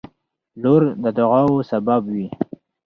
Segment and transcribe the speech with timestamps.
[0.61, 2.27] •لور د دعاوو سبب وي.